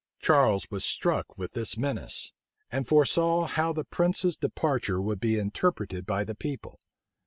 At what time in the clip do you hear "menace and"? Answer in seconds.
1.77-2.87